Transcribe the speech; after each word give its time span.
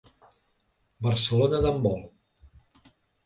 Barcelona 1.07 1.59
d'handbol. 1.65 2.01